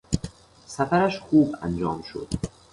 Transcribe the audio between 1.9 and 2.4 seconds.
شد.